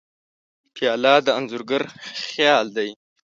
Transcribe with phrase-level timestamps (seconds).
[0.73, 1.81] پیاله د انځورګر
[2.29, 2.89] خیال دی.